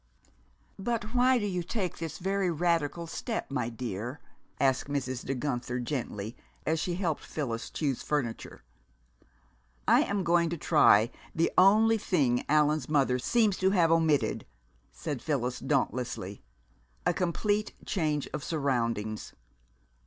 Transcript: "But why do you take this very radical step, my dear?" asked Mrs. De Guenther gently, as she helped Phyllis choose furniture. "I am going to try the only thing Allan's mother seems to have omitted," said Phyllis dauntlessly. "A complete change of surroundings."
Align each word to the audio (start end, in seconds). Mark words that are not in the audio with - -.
"But 0.79 1.13
why 1.13 1.37
do 1.37 1.45
you 1.45 1.61
take 1.61 1.99
this 1.99 2.17
very 2.17 2.49
radical 2.49 3.05
step, 3.05 3.51
my 3.51 3.69
dear?" 3.69 4.19
asked 4.59 4.87
Mrs. 4.89 5.23
De 5.23 5.35
Guenther 5.35 5.79
gently, 5.79 6.35
as 6.65 6.79
she 6.79 6.95
helped 6.95 7.23
Phyllis 7.23 7.69
choose 7.69 8.01
furniture. 8.01 8.63
"I 9.87 9.99
am 10.01 10.23
going 10.23 10.49
to 10.49 10.57
try 10.57 11.11
the 11.35 11.51
only 11.55 11.99
thing 11.99 12.43
Allan's 12.49 12.89
mother 12.89 13.19
seems 13.19 13.57
to 13.57 13.69
have 13.69 13.91
omitted," 13.91 14.47
said 14.91 15.21
Phyllis 15.21 15.59
dauntlessly. 15.59 16.41
"A 17.05 17.13
complete 17.13 17.75
change 17.85 18.27
of 18.33 18.43
surroundings." 18.43 19.33